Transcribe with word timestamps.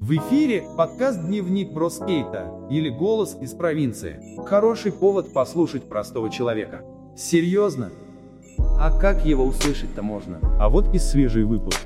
В 0.00 0.10
эфире 0.16 0.64
подкаст 0.76 1.24
«Дневник 1.24 1.72
Броскейта» 1.72 2.52
или 2.70 2.90
«Голос 2.90 3.38
из 3.40 3.52
провинции». 3.52 4.20
Хороший 4.44 4.92
повод 4.92 5.32
послушать 5.32 5.84
простого 5.84 6.30
человека. 6.30 6.82
Серьезно? 7.16 7.90
А 8.58 8.90
как 8.98 9.24
его 9.24 9.44
услышать-то 9.44 10.02
можно? 10.02 10.40
А 10.60 10.68
вот 10.68 10.94
и 10.94 10.98
свежий 10.98 11.44
выпуск. 11.44 11.80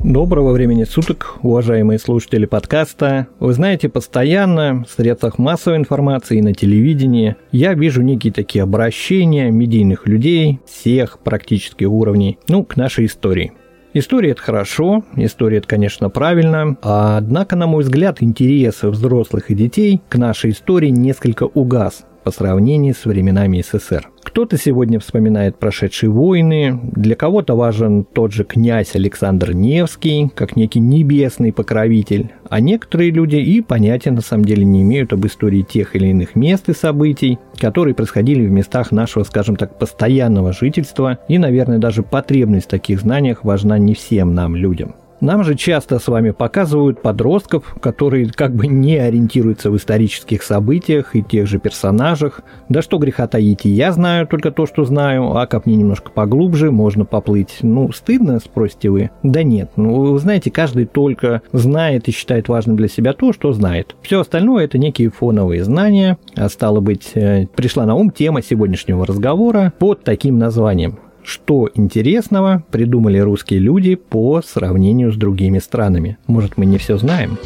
Доброго 0.00 0.52
времени 0.52 0.84
суток, 0.84 1.38
уважаемые 1.42 1.98
слушатели 1.98 2.44
подкаста. 2.44 3.28
Вы 3.40 3.54
знаете, 3.54 3.88
постоянно 3.88 4.84
в 4.84 4.90
средствах 4.90 5.38
массовой 5.38 5.78
информации 5.78 6.38
и 6.38 6.42
на 6.42 6.52
телевидении 6.52 7.36
я 7.52 7.72
вижу 7.72 8.02
некие 8.02 8.34
такие 8.34 8.64
обращения 8.64 9.50
медийных 9.50 10.06
людей 10.06 10.60
всех 10.66 11.20
практически 11.20 11.84
уровней, 11.84 12.38
ну, 12.48 12.64
к 12.64 12.76
нашей 12.76 13.06
истории– 13.06 13.54
История 13.96 14.32
это 14.32 14.42
хорошо, 14.42 15.04
история 15.14 15.58
это, 15.58 15.68
конечно, 15.68 16.10
правильно, 16.10 16.76
однако, 16.82 17.54
на 17.54 17.68
мой 17.68 17.84
взгляд, 17.84 18.20
интерес 18.24 18.82
взрослых 18.82 19.52
и 19.52 19.54
детей 19.54 20.02
к 20.08 20.16
нашей 20.16 20.50
истории 20.50 20.88
несколько 20.88 21.44
угас 21.44 22.04
по 22.24 22.30
сравнению 22.30 22.94
с 22.94 23.04
временами 23.04 23.62
СССР. 23.62 24.08
Кто-то 24.22 24.56
сегодня 24.56 24.98
вспоминает 24.98 25.58
прошедшие 25.58 26.10
войны, 26.10 26.80
для 26.96 27.14
кого-то 27.14 27.54
важен 27.54 28.04
тот 28.04 28.32
же 28.32 28.42
князь 28.42 28.96
Александр 28.96 29.52
Невский, 29.52 30.30
как 30.34 30.56
некий 30.56 30.80
небесный 30.80 31.52
покровитель, 31.52 32.32
а 32.48 32.60
некоторые 32.60 33.10
люди 33.10 33.36
и 33.36 33.60
понятия 33.60 34.10
на 34.10 34.22
самом 34.22 34.44
деле 34.44 34.64
не 34.64 34.82
имеют 34.82 35.12
об 35.12 35.24
истории 35.26 35.62
тех 35.62 35.94
или 35.94 36.08
иных 36.08 36.34
мест 36.34 36.68
и 36.68 36.74
событий, 36.74 37.38
которые 37.58 37.94
происходили 37.94 38.46
в 38.46 38.50
местах 38.50 38.90
нашего, 38.90 39.22
скажем 39.24 39.56
так, 39.56 39.78
постоянного 39.78 40.52
жительства, 40.52 41.18
и, 41.28 41.38
наверное, 41.38 41.78
даже 41.78 42.02
потребность 42.02 42.66
в 42.66 42.70
таких 42.70 43.00
знаниях 43.00 43.44
важна 43.44 43.78
не 43.78 43.94
всем 43.94 44.34
нам, 44.34 44.56
людям. 44.56 44.94
Нам 45.24 45.42
же 45.42 45.54
часто 45.54 45.98
с 45.98 46.06
вами 46.06 46.32
показывают 46.32 47.00
подростков, 47.00 47.76
которые 47.80 48.28
как 48.28 48.54
бы 48.54 48.66
не 48.66 48.98
ориентируются 48.98 49.70
в 49.70 49.76
исторических 49.78 50.42
событиях 50.42 51.16
и 51.16 51.22
тех 51.22 51.46
же 51.46 51.58
персонажах. 51.58 52.42
Да 52.68 52.82
что 52.82 52.98
греха 52.98 53.26
таить, 53.26 53.64
я 53.64 53.92
знаю 53.92 54.26
только 54.26 54.50
то, 54.50 54.66
что 54.66 54.84
знаю, 54.84 55.34
а 55.34 55.46
копни 55.46 55.76
немножко 55.76 56.10
поглубже, 56.10 56.70
можно 56.70 57.06
поплыть. 57.06 57.60
Ну, 57.62 57.90
стыдно, 57.90 58.38
спросите 58.38 58.90
вы? 58.90 59.10
Да 59.22 59.42
нет, 59.42 59.70
ну, 59.76 60.12
вы 60.12 60.18
знаете, 60.18 60.50
каждый 60.50 60.84
только 60.84 61.40
знает 61.52 62.06
и 62.06 62.12
считает 62.12 62.48
важным 62.48 62.76
для 62.76 62.88
себя 62.88 63.14
то, 63.14 63.32
что 63.32 63.54
знает. 63.54 63.96
Все 64.02 64.20
остальное 64.20 64.66
это 64.66 64.76
некие 64.76 65.08
фоновые 65.08 65.64
знания, 65.64 66.18
а 66.36 66.50
стало 66.50 66.80
быть, 66.80 67.12
э, 67.14 67.46
пришла 67.56 67.86
на 67.86 67.94
ум 67.94 68.10
тема 68.10 68.42
сегодняшнего 68.42 69.06
разговора 69.06 69.72
под 69.78 70.04
таким 70.04 70.38
названием 70.38 70.98
что 71.24 71.68
интересного 71.74 72.62
придумали 72.70 73.18
русские 73.18 73.60
люди 73.60 73.94
по 73.94 74.42
сравнению 74.42 75.12
с 75.12 75.16
другими 75.16 75.58
странами? 75.58 76.18
Может, 76.26 76.56
мы 76.56 76.66
не 76.66 76.78
все 76.78 76.98
знаем? 76.98 77.38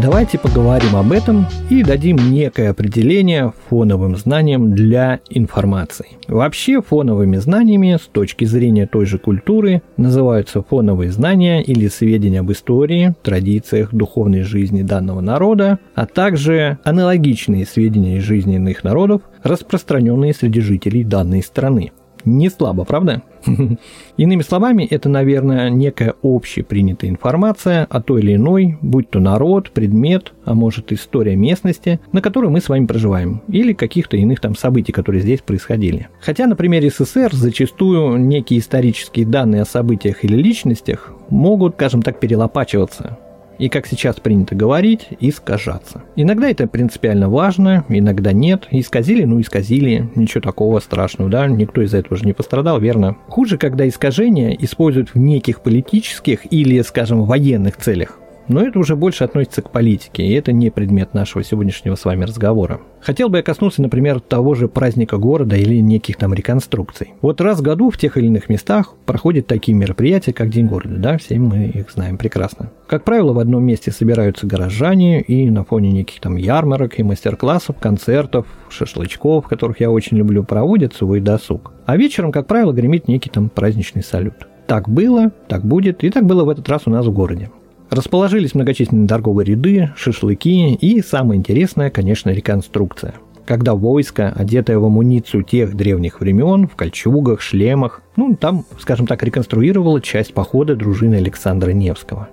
Давайте 0.00 0.38
поговорим 0.38 0.94
об 0.94 1.10
этом 1.10 1.44
и 1.70 1.82
дадим 1.82 2.18
некое 2.30 2.70
определение 2.70 3.52
фоновым 3.68 4.14
знаниям 4.14 4.72
для 4.72 5.18
информации. 5.28 6.10
Вообще 6.28 6.80
фоновыми 6.80 7.38
знаниями 7.38 7.98
с 8.00 8.06
точки 8.06 8.44
зрения 8.44 8.86
той 8.86 9.06
же 9.06 9.18
культуры 9.18 9.82
называются 9.96 10.62
фоновые 10.62 11.10
знания 11.10 11.64
или 11.64 11.88
сведения 11.88 12.40
об 12.40 12.52
истории, 12.52 13.16
традициях, 13.22 13.92
духовной 13.92 14.42
жизни 14.42 14.82
данного 14.82 15.20
народа, 15.20 15.80
а 15.96 16.06
также 16.06 16.78
аналогичные 16.84 17.66
сведения 17.66 18.18
из 18.18 18.22
жизни 18.22 18.54
иных 18.54 18.84
народов, 18.84 19.22
распространенные 19.42 20.32
среди 20.32 20.60
жителей 20.60 21.02
данной 21.02 21.42
страны. 21.42 21.90
Не 22.24 22.50
слабо, 22.50 22.84
правда? 22.84 23.22
Иными 24.16 24.42
словами, 24.42 24.84
это, 24.84 25.08
наверное, 25.08 25.70
некая 25.70 26.14
общепринятая 26.22 27.10
информация 27.10 27.86
о 27.88 28.02
той 28.02 28.22
или 28.22 28.34
иной, 28.34 28.78
будь 28.82 29.10
то 29.10 29.20
народ, 29.20 29.70
предмет, 29.70 30.32
а 30.44 30.54
может 30.54 30.92
история 30.92 31.36
местности, 31.36 32.00
на 32.12 32.20
которой 32.20 32.50
мы 32.50 32.60
с 32.60 32.68
вами 32.68 32.86
проживаем, 32.86 33.42
или 33.48 33.72
каких-то 33.72 34.16
иных 34.16 34.40
там 34.40 34.56
событий, 34.56 34.92
которые 34.92 35.22
здесь 35.22 35.40
происходили. 35.40 36.08
Хотя 36.20 36.46
на 36.46 36.56
примере 36.56 36.90
СССР 36.90 37.34
зачастую 37.34 38.18
некие 38.18 38.60
исторические 38.60 39.26
данные 39.26 39.62
о 39.62 39.66
событиях 39.66 40.24
или 40.24 40.36
личностях 40.36 41.12
могут, 41.30 41.74
скажем 41.74 42.02
так, 42.02 42.20
перелопачиваться, 42.20 43.18
и, 43.58 43.68
как 43.68 43.86
сейчас 43.86 44.16
принято 44.16 44.54
говорить, 44.54 45.08
искажаться. 45.20 46.02
Иногда 46.16 46.50
это 46.50 46.66
принципиально 46.66 47.28
важно, 47.28 47.84
иногда 47.88 48.32
нет. 48.32 48.66
Исказили, 48.70 49.24
ну 49.24 49.40
исказили, 49.40 50.08
ничего 50.14 50.40
такого 50.40 50.80
страшного, 50.80 51.30
да, 51.30 51.46
никто 51.46 51.82
из-за 51.82 51.98
этого 51.98 52.16
же 52.16 52.24
не 52.24 52.32
пострадал, 52.32 52.80
верно? 52.80 53.16
Хуже, 53.28 53.58
когда 53.58 53.88
искажения 53.88 54.56
используют 54.58 55.14
в 55.14 55.18
неких 55.18 55.60
политических 55.60 56.52
или, 56.52 56.80
скажем, 56.82 57.24
военных 57.24 57.76
целях. 57.76 58.18
Но 58.48 58.62
это 58.62 58.78
уже 58.78 58.96
больше 58.96 59.24
относится 59.24 59.60
к 59.60 59.70
политике, 59.70 60.24
и 60.24 60.32
это 60.32 60.52
не 60.52 60.70
предмет 60.70 61.12
нашего 61.12 61.44
сегодняшнего 61.44 61.94
с 61.94 62.04
вами 62.04 62.24
разговора. 62.24 62.80
Хотел 63.00 63.28
бы 63.28 63.36
я 63.36 63.42
коснуться, 63.42 63.82
например, 63.82 64.20
того 64.20 64.54
же 64.54 64.68
праздника 64.68 65.18
города 65.18 65.54
или 65.54 65.76
неких 65.76 66.16
там 66.16 66.32
реконструкций. 66.32 67.12
Вот 67.20 67.40
раз 67.40 67.60
в 67.60 67.62
году 67.62 67.90
в 67.90 67.98
тех 67.98 68.16
или 68.16 68.26
иных 68.26 68.48
местах 68.48 68.94
проходят 69.04 69.46
такие 69.46 69.76
мероприятия, 69.76 70.32
как 70.32 70.48
День 70.48 70.66
города, 70.66 70.96
да, 70.96 71.18
все 71.18 71.38
мы 71.38 71.66
их 71.66 71.90
знаем 71.90 72.16
прекрасно. 72.16 72.70
Как 72.86 73.04
правило, 73.04 73.32
в 73.32 73.38
одном 73.38 73.64
месте 73.64 73.92
собираются 73.92 74.46
горожане, 74.46 75.20
и 75.20 75.50
на 75.50 75.64
фоне 75.64 75.92
неких 75.92 76.20
там 76.20 76.36
ярмарок 76.36 76.98
и 76.98 77.02
мастер-классов, 77.02 77.76
концертов, 77.78 78.46
шашлычков, 78.70 79.46
которых 79.46 79.80
я 79.80 79.90
очень 79.90 80.16
люблю, 80.16 80.42
проводят 80.42 80.94
свой 80.94 81.20
досуг. 81.20 81.72
А 81.84 81.96
вечером, 81.96 82.32
как 82.32 82.46
правило, 82.46 82.72
гремит 82.72 83.08
некий 83.08 83.30
там 83.30 83.50
праздничный 83.50 84.02
салют. 84.02 84.48
Так 84.66 84.88
было, 84.88 85.32
так 85.48 85.64
будет, 85.64 86.04
и 86.04 86.10
так 86.10 86.26
было 86.26 86.44
в 86.44 86.50
этот 86.50 86.68
раз 86.68 86.82
у 86.86 86.90
нас 86.90 87.06
в 87.06 87.12
городе. 87.12 87.50
Расположились 87.90 88.54
многочисленные 88.54 89.08
торговые 89.08 89.46
ряды, 89.46 89.90
шашлыки 89.96 90.74
и, 90.74 91.00
самое 91.02 91.38
интересное, 91.38 91.90
конечно, 91.90 92.30
реконструкция. 92.30 93.14
Когда 93.46 93.74
войско, 93.74 94.30
одетое 94.36 94.78
в 94.78 94.84
амуницию 94.84 95.42
тех 95.42 95.74
древних 95.74 96.20
времен, 96.20 96.68
в 96.68 96.76
кольчугах, 96.76 97.40
шлемах, 97.40 98.02
ну, 98.16 98.36
там, 98.36 98.66
скажем 98.78 99.06
так, 99.06 99.22
реконструировало 99.22 100.02
часть 100.02 100.34
похода 100.34 100.76
дружины 100.76 101.14
Александра 101.14 101.70
Невского. 101.70 102.28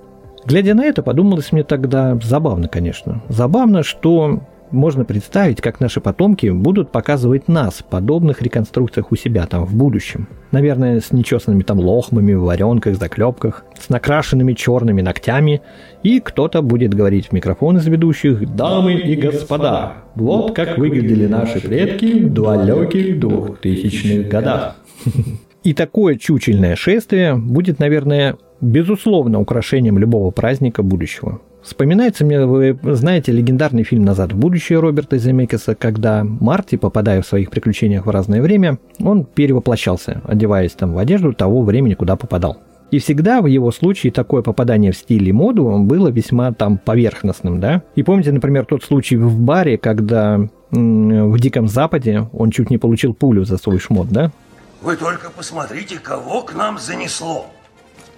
Глядя 0.45 0.73
на 0.73 0.83
это, 0.83 1.01
подумалось 1.01 1.53
мне 1.53 1.63
тогда, 1.63 2.19
забавно, 2.21 2.67
конечно. 2.67 3.23
Забавно, 3.29 3.81
что 3.83 4.41
можно 4.71 5.05
представить, 5.05 5.61
как 5.61 5.79
наши 5.79 6.01
потомки 6.01 6.47
будут 6.47 6.91
показывать 6.91 7.47
нас 7.47 7.75
в 7.75 7.85
подобных 7.85 8.41
реконструкциях 8.41 9.11
у 9.11 9.15
себя 9.15 9.45
там 9.45 9.65
в 9.65 9.75
будущем. 9.75 10.27
Наверное, 10.51 10.99
с 10.99 11.11
нечесанными 11.11 11.63
там 11.63 11.79
лохмами, 11.79 12.33
в 12.33 12.43
варенках, 12.43 12.95
заклепках, 12.97 13.65
с 13.79 13.89
накрашенными 13.89 14.53
черными 14.53 15.01
ногтями, 15.01 15.61
и 16.03 16.19
кто-то 16.19 16.61
будет 16.61 16.93
говорить 16.93 17.27
в 17.27 17.31
микрофон 17.31 17.77
из 17.77 17.85
ведущих 17.87 18.55
«Дамы 18.55 18.93
и 18.93 19.15
господа, 19.15 19.93
вот 20.15 20.55
как 20.55 20.77
выглядели 20.77 21.27
наши 21.27 21.59
предки 21.59 22.23
в 22.23 22.33
далеких 22.33 23.19
двухтысячных 23.19 24.27
годах». 24.27 24.75
И 25.63 25.73
такое 25.73 26.15
чучельное 26.15 26.75
шествие 26.75 27.35
будет, 27.35 27.79
наверное, 27.79 28.37
безусловно 28.61 29.39
украшением 29.39 29.97
любого 29.97 30.29
праздника 30.29 30.83
будущего. 30.83 31.41
Вспоминается 31.65 32.23
мне, 32.23 32.45
вы 32.45 32.77
знаете, 32.83 33.31
легендарный 33.31 33.83
фильм 33.83 34.05
«Назад 34.05 34.33
в 34.33 34.37
будущее» 34.37 34.79
Роберта 34.79 35.17
Земекиса, 35.17 35.73
когда 35.73 36.23
Марти, 36.23 36.75
попадая 36.75 37.23
в 37.23 37.27
своих 37.27 37.49
приключениях 37.49 38.05
в 38.05 38.09
разное 38.11 38.39
время, 38.39 38.77
он 38.99 39.25
перевоплощался, 39.25 40.21
одеваясь 40.25 40.73
там 40.73 40.93
в 40.93 40.99
одежду 40.99 41.33
того 41.33 41.63
времени, 41.63 41.95
куда 41.95 42.17
попадал. 42.17 42.59
И 42.91 42.99
всегда 42.99 43.41
в 43.41 43.47
его 43.47 43.71
случае 43.71 44.13
такое 44.13 44.43
попадание 44.43 44.91
в 44.91 44.95
стиль 44.97 45.27
и 45.27 45.31
моду 45.31 45.79
было 45.79 46.09
весьма 46.09 46.53
там 46.53 46.77
поверхностным, 46.77 47.59
да? 47.59 47.81
И 47.95 48.03
помните, 48.03 48.31
например, 48.31 48.65
тот 48.65 48.83
случай 48.83 49.17
в 49.17 49.39
баре, 49.39 49.79
когда 49.79 50.39
в 50.69 51.39
Диком 51.39 51.67
Западе 51.67 52.29
он 52.31 52.51
чуть 52.51 52.69
не 52.69 52.77
получил 52.77 53.15
пулю 53.15 53.43
за 53.43 53.57
свой 53.57 53.79
шмот, 53.79 54.09
да? 54.09 54.31
Вы 54.83 54.97
только 54.97 55.31
посмотрите, 55.31 55.97
кого 55.97 56.43
к 56.43 56.53
нам 56.53 56.77
занесло. 56.77 57.47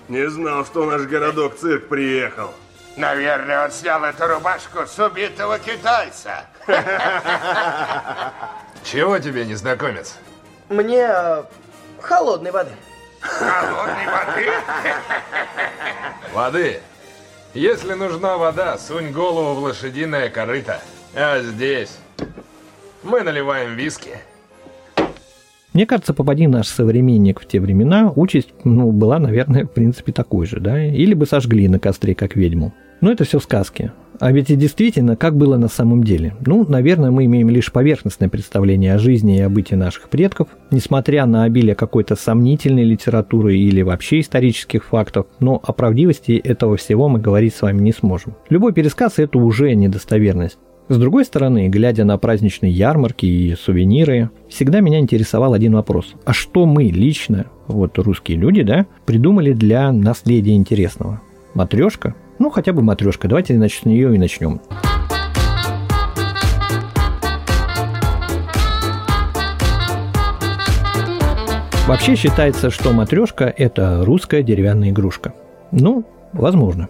Не 0.10 0.30
знал, 0.30 0.66
что 0.66 0.86
наш 0.86 1.04
городок-цирк 1.04 1.88
приехал. 1.88 2.50
Наверное, 2.98 3.66
он 3.66 3.72
снял 3.72 4.04
эту 4.04 4.26
рубашку 4.26 4.88
с 4.88 4.98
убитого 4.98 5.60
китайца. 5.60 6.46
Чего 8.84 9.20
тебе, 9.20 9.46
незнакомец? 9.46 10.18
Мне 10.68 11.08
э, 11.08 11.44
холодной 12.02 12.50
воды. 12.50 12.72
Холодной 13.22 14.08
воды? 14.08 14.52
Воды? 16.34 16.82
Если 17.54 17.94
нужна 17.94 18.38
вода, 18.38 18.80
сунь 18.80 19.12
голову 19.12 19.54
в 19.54 19.64
лошадиное 19.64 20.30
корыто. 20.30 20.82
А 21.14 21.40
здесь 21.42 22.00
мы 23.04 23.22
наливаем 23.22 23.76
виски. 23.76 24.18
Мне 25.74 25.86
кажется, 25.86 26.16
попади 26.16 26.48
наш 26.48 26.68
современник 26.68 27.42
в 27.42 27.48
те 27.48 27.60
времена, 27.60 28.12
участь 28.16 28.50
ну, 28.64 28.92
была, 28.92 29.20
наверное, 29.20 29.66
в 29.66 29.72
принципе 29.72 30.12
такой 30.12 30.48
же, 30.48 30.60
да? 30.60 30.84
Или 30.84 31.14
бы 31.14 31.28
сожгли 31.28 31.68
на 31.68 31.78
костре, 31.80 32.16
как 32.16 32.36
ведьму. 32.36 32.74
Но 33.02 33.12
это 33.12 33.24
все 33.24 33.40
сказки. 33.40 33.92
А 34.20 34.32
ведь 34.32 34.50
и 34.50 34.56
действительно, 34.56 35.16
как 35.16 35.38
было 35.38 35.58
на 35.58 35.68
самом 35.68 36.04
деле? 36.04 36.36
Ну, 36.46 36.66
наверное, 36.68 37.12
мы 37.12 37.26
имеем 37.26 37.50
лишь 37.50 37.72
поверхностное 37.72 38.30
представление 38.30 38.96
о 38.96 38.98
жизни 38.98 39.38
и 39.38 39.42
о 39.42 39.78
наших 39.78 40.10
предков, 40.10 40.48
несмотря 40.72 41.26
на 41.28 41.44
обилие 41.44 41.76
какой-то 41.76 42.16
сомнительной 42.16 42.84
литературы 42.84 43.56
или 43.56 43.84
вообще 43.84 44.22
исторических 44.22 44.86
фактов, 44.86 45.28
но 45.40 45.62
о 45.64 45.72
правдивости 45.72 46.32
этого 46.32 46.78
всего 46.78 47.08
мы 47.10 47.20
говорить 47.20 47.54
с 47.54 47.62
вами 47.62 47.82
не 47.82 47.92
сможем. 47.92 48.36
Любой 48.50 48.74
пересказ– 48.74 49.14
это 49.18 49.38
уже 49.38 49.74
недостоверность. 49.76 50.58
С 50.90 50.98
другой 50.98 51.26
стороны, 51.26 51.68
глядя 51.68 52.06
на 52.06 52.18
праздничные 52.18 52.72
ярмарки 52.72 53.26
и 53.26 53.56
сувениры, 53.56 54.30
всегда 54.48 54.80
меня 54.80 55.00
интересовал 55.00 55.54
один 55.54 55.76
вопрос. 55.76 56.16
А 56.24 56.34
что 56.34 56.66
мы 56.66 56.86
лично, 56.86 57.48
вот 57.68 58.00
русские 58.00 58.38
люди, 58.38 58.64
да, 58.64 58.86
придумали 59.06 59.52
для 59.52 59.92
наследия 59.92 60.56
интересного? 60.56 61.22
Матрешка? 61.54 62.16
Ну, 62.40 62.50
хотя 62.50 62.74
бы 62.74 62.82
матрешка. 62.82 63.28
Давайте, 63.28 63.56
значит, 63.56 63.84
с 63.84 63.86
нее 63.86 64.14
и 64.14 64.18
начнем. 64.18 64.62
Вообще 71.88 72.16
считается, 72.16 72.70
что 72.70 72.92
матрешка– 72.92 73.46
это 73.58 74.04
русская 74.04 74.44
деревянная 74.44 74.90
игрушка. 74.90 75.34
Ну, 75.72 76.04
возможно. 76.34 76.90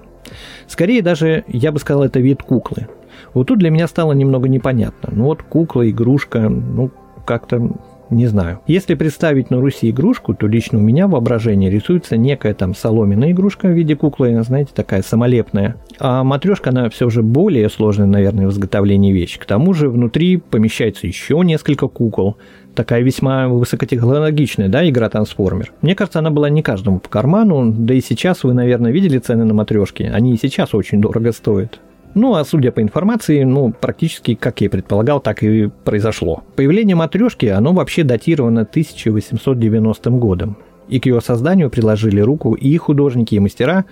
Скорее 0.68 1.02
даже, 1.02 1.44
я 1.48 1.72
бы 1.72 1.80
сказал, 1.80 2.04
это 2.04 2.20
вид 2.20 2.42
куклы. 2.42 2.88
Вот 3.34 3.48
тут 3.48 3.60
для 3.60 3.70
меня 3.70 3.88
стало 3.88 4.14
немного 4.14 4.50
непонятно. 4.50 5.10
Ну 5.12 5.26
вот 5.26 5.44
кукла, 5.44 5.90
игрушка, 5.90 6.50
ну 6.50 6.92
как-то 7.26 7.72
не 8.10 8.28
знаю. 8.28 8.60
Если 8.68 8.96
представить 8.96 9.50
на 9.50 9.60
Руси 9.60 9.90
игрушку, 9.90 10.34
то 10.34 10.48
лично 10.48 10.80
у 10.80 10.82
меня 10.82 11.08
в 11.08 11.12
воображении 11.12 11.70
рисуется 11.70 12.18
некая 12.18 12.54
там 12.54 12.74
соломенная 12.76 13.32
игрушка 13.32 13.68
в 13.68 13.72
виде 13.72 13.96
куклы, 13.96 14.42
знаете, 14.44 14.72
такая 14.74 15.02
самолепная. 15.02 15.76
А 16.00 16.24
матрешка, 16.24 16.70
она 16.70 16.90
все 16.90 17.10
же 17.10 17.24
более 17.24 17.70
сложная, 17.70 18.08
наверное, 18.08 18.48
в 18.48 18.52
изготовлении 18.52 19.12
вещи. 19.12 19.40
К 19.40 19.46
тому 19.46 19.74
же 19.74 19.90
внутри 19.90 20.38
помещается 20.38 21.08
еще 21.08 21.40
несколько 21.44 21.88
кукол. 21.88 22.38
Такая 22.76 23.02
весьма 23.02 23.48
высокотехнологичная, 23.48 24.70
да, 24.70 24.88
игра 24.88 25.10
трансформер. 25.10 25.74
Мне 25.82 25.96
кажется, 25.96 26.20
она 26.20 26.30
была 26.30 26.50
не 26.50 26.62
каждому 26.62 27.00
по 27.00 27.10
карману, 27.10 27.72
да 27.72 27.96
и 27.96 28.02
сейчас 28.02 28.44
вы, 28.44 28.54
наверное, 28.54 28.92
видели 28.92 29.18
цены 29.18 29.46
на 29.46 29.54
матрешки. 29.56 30.04
Они 30.04 30.34
и 30.34 30.38
сейчас 30.38 30.76
очень 30.76 31.02
дорого 31.02 31.32
стоят. 31.32 31.80
Ну, 32.18 32.34
а 32.34 32.44
судя 32.44 32.72
по 32.72 32.82
информации, 32.82 33.44
ну, 33.44 33.72
практически, 33.72 34.34
как 34.34 34.60
я 34.62 34.66
и 34.66 34.70
предполагал, 34.72 35.20
так 35.20 35.44
и 35.44 35.70
произошло. 35.84 36.42
Появление 36.56 36.96
матрешки, 36.96 37.46
оно 37.46 37.74
вообще 37.74 38.04
датировано 38.04 38.62
1890 38.62 40.10
годом. 40.10 40.58
И 40.88 41.00
к 41.00 41.06
ее 41.06 41.22
созданию 41.22 41.70
приложили 41.70 42.20
руку 42.20 42.56
и 42.56 42.76
художники, 42.78 43.36
и 43.36 43.40
мастера, 43.40 43.86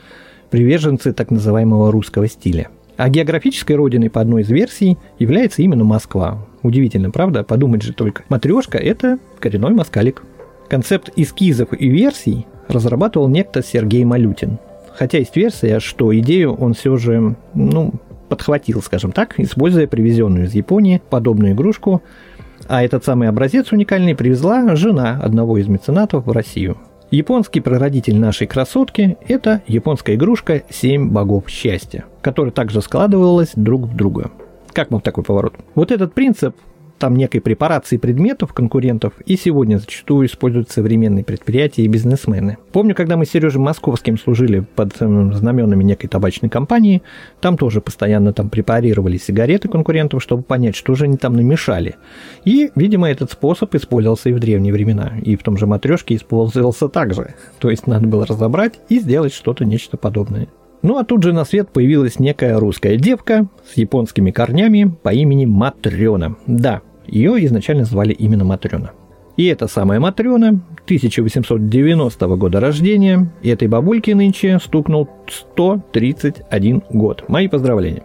приверженцы 0.49 1.13
так 1.13 1.29
называемого 1.29 1.91
русского 1.91 2.27
стиля. 2.27 2.69
А 2.97 3.09
географической 3.09 3.75
родиной 3.75 4.09
по 4.09 4.21
одной 4.21 4.41
из 4.41 4.49
версий 4.49 4.97
является 5.19 5.61
именно 5.61 5.83
Москва. 5.83 6.47
Удивительно, 6.63 7.11
правда? 7.11 7.43
Подумать 7.43 7.83
же 7.83 7.93
только. 7.93 8.23
Матрешка– 8.29 8.77
это 8.79 9.19
коренной 9.39 9.75
москалик. 9.75 10.23
Концепт 10.67 11.11
эскизов 11.15 11.79
и 11.79 11.89
версий 11.89 12.47
разрабатывал 12.69 13.27
некто 13.27 13.61
Сергей 13.61 14.03
Малютин. 14.03 14.57
Хотя 14.97 15.17
есть 15.17 15.35
версия, 15.35 15.79
что 15.79 16.17
идею 16.17 16.53
он 16.55 16.73
все 16.73 16.95
же, 16.95 17.35
ну, 17.53 17.93
подхватил, 18.29 18.81
скажем 18.81 19.11
так, 19.11 19.39
используя 19.39 19.87
привезенную 19.87 20.45
из 20.45 20.53
Японии 20.53 21.01
подобную 21.09 21.53
игрушку, 21.53 22.01
а 22.67 22.83
этот 22.83 23.05
самый 23.05 23.27
образец 23.27 23.71
уникальный 23.71 24.15
привезла 24.15 24.75
жена 24.75 25.19
одного 25.21 25.57
из 25.57 25.67
меценатов 25.67 26.25
в 26.25 26.31
Россию. 26.31 26.77
Японский 27.11 27.61
прародитель 27.61 28.17
нашей 28.17 28.47
красотки– 28.47 29.17
это 29.27 29.61
японская 29.67 30.15
игрушка 30.15 30.63
«Семь 30.69 31.09
богов 31.09 31.47
счастья», 31.47 32.05
которая 32.21 32.51
также 32.51 32.81
складывалась 32.81 33.51
друг 33.55 33.83
в 33.83 33.95
друга. 33.95 34.31
Как 34.73 34.89
вам 34.91 35.01
такой 35.01 35.23
поворот? 35.23 35.53
Вот 35.75 35.91
этот 35.91 36.13
принцип 36.13 36.55
там 36.97 37.15
некой 37.15 37.41
препарации 37.41 37.97
предметов 37.97 38.53
конкурентов 38.53 39.13
и 39.25 39.35
сегодня 39.35 39.77
зачастую 39.77 40.27
используют 40.27 40.71
современные 40.71 41.23
предприятия 41.23 41.83
и 41.83 41.87
бизнесмены. 41.87 42.57
Помню, 42.71 42.95
когда 42.95 43.17
мы 43.17 43.25
с 43.25 43.31
Сережей 43.31 43.59
Московским 43.59 44.17
служили 44.17 44.65
под 44.75 45.01
эм, 45.01 45.33
знаменами 45.33 45.83
некой 45.83 46.07
табачной 46.07 46.49
компании, 46.49 47.03
там 47.41 47.57
тоже 47.57 47.81
постоянно 47.81 48.33
там 48.33 48.49
препарировали 48.49 49.17
сигареты 49.17 49.67
конкурентов, 49.67 50.23
чтобы 50.23 50.43
понять, 50.43 50.75
что 50.75 50.95
же 50.95 51.05
они 51.05 51.17
там 51.17 51.35
намешали. 51.35 51.95
И, 52.45 52.71
видимо, 52.75 53.09
этот 53.09 53.31
способ 53.31 53.75
использовался 53.75 54.29
и 54.29 54.33
в 54.33 54.39
древние 54.39 54.73
времена, 54.73 55.13
и 55.21 55.35
в 55.35 55.43
том 55.43 55.57
же 55.57 55.67
матрешке 55.67 56.15
использовался 56.15 56.87
также. 56.87 57.35
То 57.59 57.69
есть 57.69 57.87
надо 57.87 58.07
было 58.07 58.25
разобрать 58.25 58.79
и 58.89 58.99
сделать 58.99 59.33
что-то, 59.33 59.65
нечто 59.65 59.97
подобное. 59.97 60.47
Ну 60.85 60.99
а 60.99 61.03
тут 61.03 61.23
же 61.23 61.33
на 61.33 61.45
свет 61.45 61.69
появилась 61.69 62.19
некая 62.19 62.59
русская 62.59 62.95
девка 62.95 63.47
с 63.67 63.75
японскими 63.75 64.29
корнями 64.29 64.95
по 65.01 65.11
имени 65.11 65.47
Матрена. 65.47 66.35
Да, 66.45 66.83
ее 67.07 67.43
изначально 67.47 67.85
звали 67.85 68.13
именно 68.13 68.43
Матрена. 68.43 68.91
И 69.35 69.47
эта 69.47 69.67
самая 69.67 69.99
Матрена, 69.99 70.61
1890 70.83 72.27
года 72.35 72.59
рождения, 72.59 73.31
и 73.41 73.49
этой 73.49 73.67
бабульке 73.67 74.13
нынче 74.13 74.59
стукнул 74.63 75.09
131 75.27 76.83
год. 76.91 77.23
Мои 77.29 77.47
поздравления. 77.47 78.03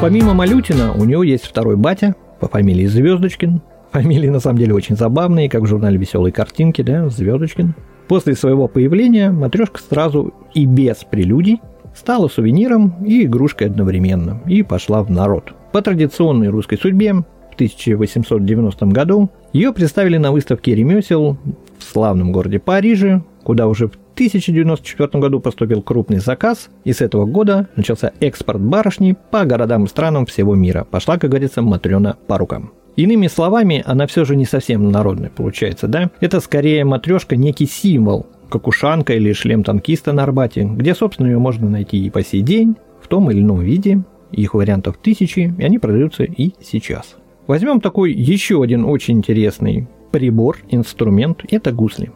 Помимо 0.00 0.32
Малютина, 0.32 0.94
у 0.94 1.04
него 1.04 1.22
есть 1.22 1.44
второй 1.44 1.76
батя 1.76 2.14
по 2.40 2.48
фамилии 2.48 2.86
Звездочкин, 2.86 3.60
Фамилии 3.96 4.28
на 4.28 4.40
самом 4.40 4.58
деле 4.58 4.74
очень 4.74 4.94
забавные, 4.94 5.48
как 5.48 5.62
в 5.62 5.66
журнале 5.66 5.96
«Веселые 5.96 6.30
картинки», 6.30 6.82
да, 6.82 7.08
Звездочкин. 7.08 7.74
После 8.08 8.34
своего 8.34 8.68
появления 8.68 9.30
матрешка 9.30 9.80
сразу 9.80 10.34
и 10.52 10.66
без 10.66 10.96
прелюдий 10.96 11.62
стала 11.94 12.28
сувениром 12.28 13.02
и 13.06 13.24
игрушкой 13.24 13.68
одновременно 13.68 14.42
и 14.46 14.62
пошла 14.62 15.02
в 15.02 15.10
народ. 15.10 15.54
По 15.72 15.80
традиционной 15.80 16.48
русской 16.48 16.76
судьбе 16.76 17.14
в 17.14 17.54
1890 17.54 18.84
году 18.88 19.30
ее 19.54 19.72
представили 19.72 20.18
на 20.18 20.30
выставке 20.30 20.74
ремесел 20.74 21.38
в 21.78 21.82
славном 21.82 22.32
городе 22.32 22.58
Париже, 22.58 23.22
куда 23.44 23.66
уже 23.66 23.88
в 23.88 23.94
1094 24.12 25.08
году 25.22 25.40
поступил 25.40 25.80
крупный 25.80 26.18
заказ, 26.18 26.68
и 26.84 26.92
с 26.92 27.00
этого 27.00 27.24
года 27.24 27.68
начался 27.76 28.12
экспорт 28.20 28.60
барышни 28.60 29.16
по 29.30 29.46
городам 29.46 29.84
и 29.84 29.88
странам 29.88 30.26
всего 30.26 30.54
мира. 30.54 30.84
Пошла, 30.84 31.16
как 31.16 31.30
говорится, 31.30 31.62
Матрена 31.62 32.18
по 32.26 32.36
рукам. 32.36 32.72
Иными 32.96 33.26
словами, 33.26 33.82
она 33.84 34.06
все 34.06 34.24
же 34.24 34.36
не 34.36 34.46
совсем 34.46 34.90
народная 34.90 35.30
получается, 35.30 35.86
да? 35.86 36.10
Это 36.20 36.40
скорее 36.40 36.84
матрешка 36.84 37.36
некий 37.36 37.66
символ, 37.66 38.26
как 38.48 38.66
ушанка 38.66 39.12
или 39.12 39.34
шлем 39.34 39.64
танкиста 39.64 40.14
на 40.14 40.22
Арбате, 40.22 40.64
где, 40.64 40.94
собственно, 40.94 41.26
ее 41.26 41.38
можно 41.38 41.68
найти 41.68 41.98
и 41.98 42.10
по 42.10 42.24
сей 42.24 42.40
день, 42.40 42.76
в 43.02 43.08
том 43.08 43.30
или 43.30 43.40
ином 43.40 43.60
виде. 43.60 44.02
Их 44.32 44.54
вариантов 44.54 44.96
тысячи, 45.00 45.54
и 45.56 45.62
они 45.62 45.78
продаются 45.78 46.24
и 46.24 46.52
сейчас. 46.60 47.16
Возьмем 47.46 47.80
такой 47.80 48.12
еще 48.12 48.62
один 48.62 48.84
очень 48.84 49.18
интересный 49.18 49.88
прибор, 50.10 50.58
инструмент, 50.70 51.44
это 51.50 51.72
гусли. 51.72 52.10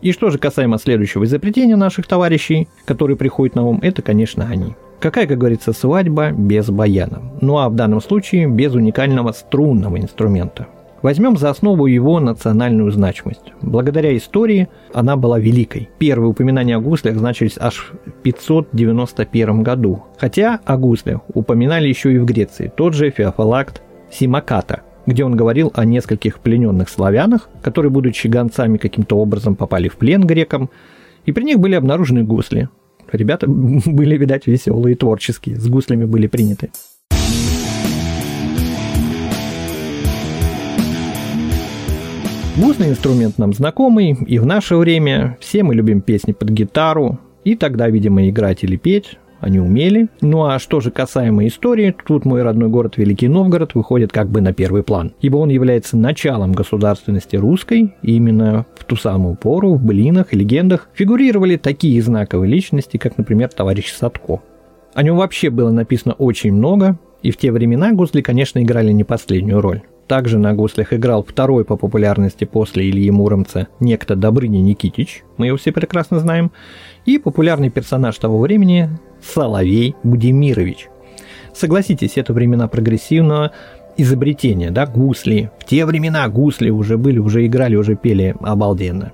И 0.00 0.12
что 0.12 0.30
же 0.30 0.38
касаемо 0.38 0.78
следующего 0.78 1.24
изобретения 1.24 1.76
наших 1.76 2.06
товарищей, 2.06 2.68
которые 2.86 3.16
приходят 3.16 3.56
на 3.56 3.66
ум, 3.66 3.80
это, 3.82 4.00
конечно, 4.00 4.46
они– 4.48 4.74
Какая, 5.00 5.26
как 5.26 5.38
говорится, 5.38 5.72
свадьба 5.72 6.30
без 6.30 6.68
баяна? 6.68 7.22
Ну 7.40 7.56
а 7.56 7.70
в 7.70 7.74
данном 7.74 8.02
случае 8.02 8.46
без 8.46 8.74
уникального 8.74 9.32
струнного 9.32 9.98
инструмента. 9.98 10.66
Возьмем 11.00 11.38
за 11.38 11.48
основу 11.48 11.86
его 11.86 12.20
национальную 12.20 12.90
значимость. 12.90 13.54
Благодаря 13.62 14.14
истории 14.14 14.68
она 14.92 15.16
была 15.16 15.38
великой. 15.38 15.88
Первые 15.98 16.28
упоминания 16.28 16.76
о 16.76 16.80
гуслях 16.80 17.16
значились 17.16 17.56
аж 17.58 17.94
в 18.04 18.10
591 18.22 19.62
году. 19.62 20.02
Хотя 20.18 20.60
о 20.66 20.76
гуслях 20.76 21.22
упоминали 21.32 21.88
еще 21.88 22.12
и 22.12 22.18
в 22.18 22.26
Греции. 22.26 22.70
Тот 22.76 22.92
же 22.92 23.08
Феофалакт 23.08 23.80
Симаката, 24.10 24.82
где 25.06 25.24
он 25.24 25.34
говорил 25.34 25.72
о 25.74 25.86
нескольких 25.86 26.40
плененных 26.40 26.90
славянах, 26.90 27.48
которые, 27.62 27.90
будучи 27.90 28.26
гонцами, 28.26 28.76
каким-то 28.76 29.16
образом 29.16 29.56
попали 29.56 29.88
в 29.88 29.96
плен 29.96 30.26
грекам, 30.26 30.68
и 31.24 31.32
при 31.32 31.44
них 31.44 31.58
были 31.58 31.74
обнаружены 31.74 32.22
гусли. 32.22 32.68
Ребята 33.12 33.46
были, 33.48 34.16
видать, 34.16 34.46
веселые, 34.46 34.96
творческие, 34.96 35.56
с 35.56 35.66
гуслями 35.68 36.04
были 36.04 36.26
приняты. 36.26 36.70
Гусный 42.56 42.90
инструмент 42.90 43.38
нам 43.38 43.54
знакомый, 43.54 44.18
и 44.26 44.38
в 44.38 44.44
наше 44.44 44.76
время 44.76 45.38
все 45.40 45.62
мы 45.62 45.74
любим 45.74 46.02
песни 46.02 46.32
под 46.32 46.50
гитару, 46.50 47.18
и 47.42 47.54
тогда, 47.54 47.88
видимо, 47.88 48.28
играть 48.28 48.64
или 48.64 48.76
петь 48.76 49.18
они 49.40 49.58
умели. 49.58 50.08
Ну 50.20 50.44
а 50.44 50.58
что 50.58 50.80
же 50.80 50.90
касаемо 50.90 51.46
истории, 51.46 51.94
тут 52.06 52.24
мой 52.24 52.42
родной 52.42 52.68
город 52.68 52.96
Великий 52.96 53.28
Новгород 53.28 53.74
выходит 53.74 54.12
как 54.12 54.28
бы 54.28 54.40
на 54.40 54.52
первый 54.52 54.82
план, 54.82 55.12
ибо 55.20 55.36
он 55.36 55.48
является 55.48 55.96
началом 55.96 56.52
государственности 56.52 57.36
русской, 57.36 57.94
и 58.02 58.16
именно 58.16 58.66
в 58.76 58.84
ту 58.84 58.96
самую 58.96 59.36
пору 59.36 59.74
в 59.74 59.84
блинах 59.84 60.32
и 60.32 60.36
легендах 60.36 60.88
фигурировали 60.94 61.56
такие 61.56 62.00
знаковые 62.02 62.50
личности, 62.50 62.96
как, 62.96 63.18
например, 63.18 63.48
товарищ 63.48 63.92
Садко. 63.92 64.40
О 64.94 65.02
нем 65.02 65.16
вообще 65.16 65.50
было 65.50 65.70
написано 65.70 66.14
очень 66.14 66.52
много, 66.52 66.98
и 67.22 67.30
в 67.30 67.36
те 67.36 67.52
времена 67.52 67.92
гусли, 67.92 68.22
конечно, 68.22 68.62
играли 68.62 68.92
не 68.92 69.04
последнюю 69.04 69.60
роль. 69.60 69.82
Также 70.10 70.38
на 70.38 70.54
гуслях 70.54 70.92
играл 70.92 71.22
второй 71.22 71.64
по 71.64 71.76
популярности 71.76 72.44
после 72.44 72.90
Ильи 72.90 73.12
Муромца 73.12 73.68
некто 73.78 74.16
Добрыня 74.16 74.58
Никитич, 74.58 75.22
мы 75.36 75.46
его 75.46 75.56
все 75.56 75.70
прекрасно 75.70 76.18
знаем, 76.18 76.50
и 77.06 77.16
популярный 77.16 77.70
персонаж 77.70 78.18
того 78.18 78.40
времени 78.40 78.90
Соловей 79.22 79.94
Будимирович. 80.02 80.88
Согласитесь, 81.54 82.16
это 82.16 82.32
времена 82.32 82.66
прогрессивного 82.66 83.52
изобретения, 83.96 84.72
да, 84.72 84.84
гусли. 84.84 85.52
В 85.60 85.64
те 85.64 85.86
времена 85.86 86.28
гусли 86.28 86.70
уже 86.70 86.98
были, 86.98 87.18
уже 87.20 87.46
играли, 87.46 87.76
уже 87.76 87.94
пели 87.94 88.34
обалденно. 88.40 89.12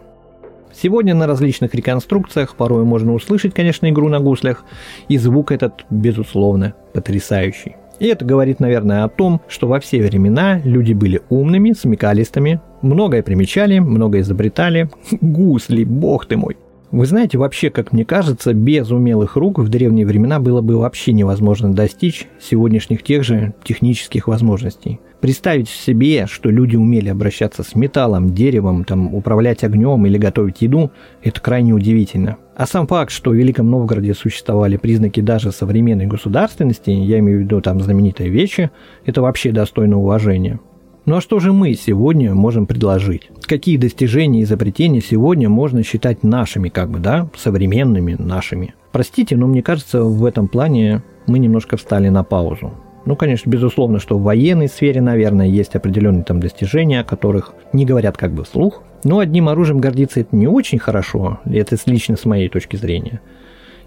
Сегодня 0.73 1.15
на 1.15 1.27
различных 1.27 1.75
реконструкциях 1.75 2.57
порой 2.57 2.85
можно 2.85 3.13
услышать, 3.13 3.53
конечно, 3.53 3.87
игру 3.91 4.09
на 4.09 4.21
гуслях, 4.21 4.65
и 5.09 5.19
звук 5.19 5.53
этот, 5.53 5.85
безусловно, 5.91 6.73
потрясающий. 6.95 7.77
И 7.99 8.07
это 8.07 8.25
говорит, 8.25 8.61
наверное, 8.61 9.05
о 9.05 9.09
том, 9.09 9.41
что 9.49 9.69
во 9.69 9.81
все 9.81 10.03
времена 10.03 10.61
люди 10.65 10.93
были 10.93 11.23
умными, 11.29 11.73
смекалистыми, 11.73 12.61
многое 12.83 13.23
примечали, 13.23 13.79
многое 13.79 14.21
изобретали. 14.21 14.91
Гусли, 15.21 15.85
бог 15.85 16.27
ты 16.27 16.37
мой. 16.37 16.57
Вы 16.93 17.05
знаете, 17.07 17.37
вообще, 17.37 17.71
как 17.71 17.93
мне 17.93 18.05
кажется, 18.05 18.55
без 18.55 18.91
умелых 18.91 19.37
рук 19.37 19.59
в 19.59 19.69
древние 19.69 20.07
времена 20.07 20.39
было 20.39 20.61
бы 20.61 20.79
вообще 20.79 21.13
невозможно 21.13 21.73
достичь 21.73 22.29
сегодняшних 22.41 23.03
тех 23.03 23.25
же 23.25 23.55
технических 23.65 24.29
возможностей. 24.29 25.01
Представить 25.21 25.69
себе, 25.69 26.27
что 26.27 26.49
люди 26.49 26.77
умели 26.77 27.09
обращаться 27.09 27.65
с 27.65 27.75
металлом, 27.75 28.35
деревом, 28.35 28.85
там, 28.85 29.15
управлять 29.15 29.65
огнем 29.65 30.07
или 30.07 30.17
готовить 30.17 30.63
еду, 30.63 30.93
это 31.23 31.41
крайне 31.41 31.73
удивительно. 31.73 32.37
А 32.57 32.67
сам 32.67 32.87
факт, 32.87 33.13
что 33.13 33.33
в 33.33 33.35
Великом 33.35 33.71
Новгороде 33.71 34.15
существовали 34.15 34.79
признаки 34.79 35.21
даже 35.21 35.53
современной 35.53 36.07
государственности, 36.07 36.89
я 36.89 37.19
имею 37.19 37.41
в 37.41 37.43
виду 37.43 37.61
там 37.61 37.83
знаменитые 37.83 38.31
вещи, 38.31 38.71
это 39.05 39.21
вообще 39.21 39.53
достойно 39.53 39.99
уважения. 39.99 40.59
Ну 41.05 41.17
а 41.17 41.21
что 41.21 41.39
же 41.39 41.53
мы 41.53 41.75
сегодня 41.75 42.35
можем 42.35 42.67
предложить? 42.67 43.31
Какие 43.43 43.77
достижения 43.77 44.41
и 44.41 44.45
изобретения 44.45 45.03
сегодня 45.03 45.51
можно 45.51 45.83
считать 45.83 46.23
нашими, 46.23 46.71
как 46.71 46.91
бы, 46.91 46.99
да, 46.99 47.29
современными 47.37 48.17
нашими? 48.19 48.75
Простите, 48.91 49.37
но 49.37 49.47
мне 49.47 49.63
кажется, 49.63 50.03
в 50.03 50.25
этом 50.25 50.49
плане 50.49 51.03
мы 51.27 51.39
немножко 51.39 51.77
встали 51.77 52.09
на 52.09 52.25
паузу. 52.25 52.73
Ну, 53.07 53.15
конечно, 53.15 53.49
безусловно, 53.49 54.01
что 54.01 54.19
в 54.19 54.23
военной 54.23 54.69
сфере, 54.69 55.01
наверное, 55.01 55.47
есть 55.47 55.77
определенные 55.77 56.25
там 56.25 56.41
достижения, 56.41 57.01
о 57.01 57.05
которых 57.05 57.55
не 57.73 57.87
говорят 57.87 58.17
как 58.17 58.33
бы 58.33 58.43
вслух. 58.43 58.83
Но 59.05 59.21
одним 59.21 59.49
оружием 59.49 59.79
гордиться 59.79 60.21
это 60.21 60.35
не 60.35 60.49
очень 60.49 60.81
хорошо, 60.81 61.39
это 61.45 61.77
лично 61.87 62.17
с 62.17 62.25
моей 62.25 62.49
точки 62.49 62.75
зрения. 62.75 63.21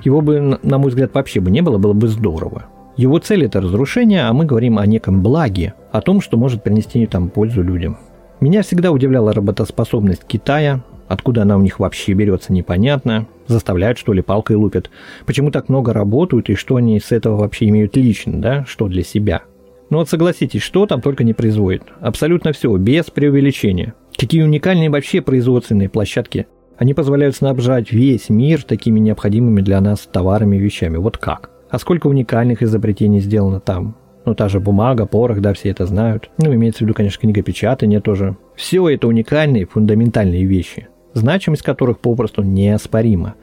Его 0.03 0.21
бы, 0.21 0.57
на 0.63 0.77
мой 0.77 0.89
взгляд, 0.89 1.13
вообще 1.13 1.41
бы 1.41 1.51
не 1.51 1.61
было, 1.61 1.77
было 1.77 1.91
бы 1.91 2.07
здорово. 2.07 2.67
Его 2.95 3.19
цель– 3.19 3.43
это 3.45 3.59
разрушение, 3.59 4.23
а 4.23 4.33
мы 4.33 4.45
говорим 4.45 4.79
о 4.79 4.85
неком 4.85 5.21
благе, 5.21 5.73
о 5.91 5.99
том, 5.99 6.21
что 6.21 6.37
может 6.37 6.63
принести 6.63 7.05
там 7.05 7.29
пользу 7.29 7.61
людям. 7.61 7.97
Меня 8.39 8.61
всегда 8.61 8.91
удивляла 8.91 9.33
работоспособность 9.33 10.23
Китая, 10.25 10.81
откуда 11.09 11.41
она 11.41 11.57
у 11.57 11.61
них 11.61 11.79
вообще 11.79 12.13
берется, 12.13 12.53
непонятно. 12.53 13.27
Заставляют, 13.47 13.97
что 13.97 14.13
ли, 14.13 14.21
палкой 14.21 14.55
лупят. 14.55 14.89
Почему 15.25 15.51
так 15.51 15.67
много 15.67 15.91
работают 15.91 16.49
и 16.49 16.55
что 16.55 16.77
они 16.77 16.97
с 16.99 17.11
этого 17.11 17.35
вообще 17.35 17.67
имеют 17.67 17.97
лично, 17.97 18.39
да, 18.39 18.65
что 18.65 18.87
для 18.87 19.03
себя. 19.03 19.41
Ну 19.89 19.97
вот 19.97 20.07
согласитесь, 20.07 20.61
что 20.61 20.85
там 20.85 21.01
только 21.01 21.23
не 21.23 21.33
производит. 21.33 21.83
Абсолютно 21.99 22.53
все, 22.53 22.73
без 22.77 23.09
преувеличения. 23.09 23.95
Какие 24.15 24.43
уникальные 24.43 24.89
вообще 24.89 25.21
производственные 25.21 25.89
площадки. 25.89 26.47
Они 26.77 26.93
позволяют 26.93 27.35
снабжать 27.35 27.91
весь 27.91 28.29
мир 28.29 28.63
такими 28.63 28.99
необходимыми 28.99 29.61
для 29.61 29.81
нас 29.81 30.01
товарами 30.01 30.57
и 30.57 30.59
вещами. 30.59 30.97
Вот 30.97 31.17
как? 31.17 31.49
А 31.69 31.79
сколько 31.79 32.07
уникальных 32.07 32.61
изобретений 32.61 33.19
сделано 33.19 33.59
там? 33.59 33.95
Ну, 34.25 34.35
та 34.35 34.47
же 34.47 34.59
бумага, 34.59 35.05
порох, 35.07 35.39
да, 35.39 35.53
все 35.53 35.69
это 35.69 35.85
знают. 35.87 36.29
Ну, 36.37 36.53
имеется 36.53 36.79
в 36.79 36.81
виду, 36.81 36.93
конечно, 36.93 37.19
книгопечатание 37.19 37.99
тоже. 37.99 38.37
Все 38.55 38.87
это 38.89 39.07
уникальные, 39.07 39.65
фундаментальные 39.65 40.45
вещи, 40.45 40.87
значимость 41.13 41.63
которых 41.63 41.99
попросту 41.99 42.43
неоспорима. 42.43 43.35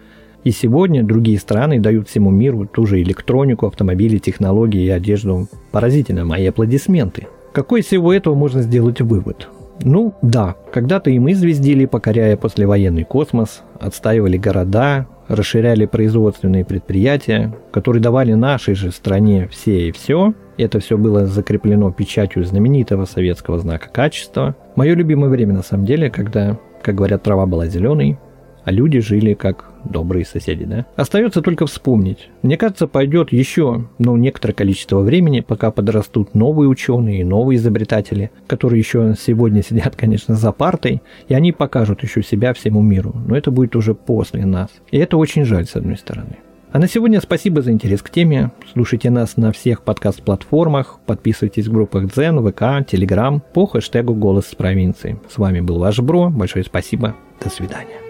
И 0.44 0.52
сегодня 0.52 1.02
другие 1.02 1.38
страны 1.38 1.80
дают 1.80 2.08
всему 2.08 2.30
миру 2.30 2.66
ту 2.66 2.86
же 2.86 3.02
электронику, 3.02 3.66
автомобили, 3.66 4.18
технологии 4.18 4.84
и 4.84 4.90
одежду. 4.90 5.48
Поразительно, 5.72 6.24
мои 6.24 6.46
аплодисменты. 6.46 7.26
Какой 7.52 7.80
из 7.80 7.86
всего 7.86 8.12
этого 8.12 8.34
можно 8.34 8.62
сделать 8.62 9.00
вывод? 9.00 9.48
Ну 9.82 10.14
да, 10.22 10.56
когда-то 10.72 11.10
и 11.10 11.18
мы 11.18 11.34
звездили, 11.34 11.84
покоряя 11.86 12.36
послевоенный 12.36 13.04
космос, 13.04 13.62
отстаивали 13.78 14.38
города, 14.38 15.06
расширяли 15.28 15.86
производственные 15.86 16.64
предприятия, 16.64 17.54
которые 17.72 18.02
давали 18.02 18.32
нашей 18.32 18.74
же 18.74 18.90
стране 18.90 19.48
все 19.50 19.88
и 19.88 19.92
все. 19.92 20.34
Это 20.56 20.80
все 20.80 20.96
было 20.96 21.26
закреплено 21.26 21.90
печатью 21.92 22.44
знаменитого 22.44 23.04
советского 23.04 23.58
знака 23.58 23.90
качества. 23.90 24.56
Мое 24.74 24.94
любимое 24.94 25.28
время 25.28 25.54
на 25.54 25.62
самом 25.62 25.84
деле, 25.84 26.08
когда, 26.08 26.58
как 26.82 26.94
говорят, 26.94 27.22
трава 27.22 27.46
была 27.46 27.66
зеленой, 27.66 28.18
а 28.64 28.72
люди 28.72 28.98
жили 28.98 29.34
как 29.34 29.70
добрые 29.84 30.24
соседи, 30.24 30.64
да? 30.64 30.86
Остается 30.96 31.40
только 31.40 31.66
вспомнить. 31.66 32.30
Мне 32.42 32.56
кажется, 32.56 32.88
пойдет 32.88 33.32
еще, 33.32 33.84
ну, 33.98 34.16
некоторое 34.16 34.54
количество 34.54 34.98
времени, 35.00 35.40
пока 35.40 35.70
подрастут 35.70 36.34
новые 36.34 36.68
ученые 36.68 37.20
и 37.20 37.24
новые 37.24 37.58
изобретатели, 37.58 38.32
которые 38.48 38.80
еще 38.80 39.14
сегодня 39.16 39.62
сидят, 39.62 39.94
конечно, 39.94 40.34
за 40.34 40.50
партой, 40.50 41.00
и 41.28 41.34
они 41.34 41.52
покажут 41.52 42.02
еще 42.02 42.24
себя 42.24 42.52
всему 42.54 42.82
миру. 42.82 43.14
Но 43.26 43.36
это 43.36 43.52
будет 43.52 43.76
уже 43.76 43.94
после 43.94 44.44
нас. 44.44 44.70
И 44.90 44.98
это 44.98 45.16
очень 45.16 45.44
жаль, 45.44 45.66
с 45.66 45.76
одной 45.76 45.96
стороны. 45.96 46.38
А 46.72 46.78
на 46.78 46.88
сегодня 46.88 47.20
спасибо 47.20 47.62
за 47.62 47.70
интерес 47.70 48.02
к 48.02 48.10
теме. 48.10 48.50
Слушайте 48.72 49.08
нас 49.08 49.36
на 49.36 49.52
всех 49.52 49.82
подкаст-платформах, 49.82 50.98
подписывайтесь 51.06 51.68
в 51.68 51.72
группах 51.72 52.06
Дзен, 52.12 52.40
ВК, 52.46 52.86
Телеграм 52.86 53.40
по 53.40 53.66
хэштегу 53.66 54.14
«Голос 54.14 54.48
с 54.48 54.54
провинции». 54.54 55.18
С 55.30 55.38
вами 55.38 55.60
был 55.60 55.78
ваш 55.78 56.00
Бро. 56.00 56.28
Большое 56.28 56.64
спасибо. 56.64 57.14
До 57.42 57.50
свидания. 57.50 58.00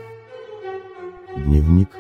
Дневник 1.37 1.91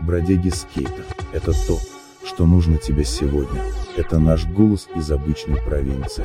бродяги 0.00 0.50
скейта– 0.50 1.02
это 1.32 1.52
то, 1.52 1.78
что 2.24 2.46
нужно 2.46 2.78
тебе 2.78 3.04
сегодня. 3.04 3.60
Это 3.96 4.18
наш 4.18 4.46
голос 4.46 4.88
из 4.94 5.10
обычной 5.10 5.60
провинции. 5.66 6.24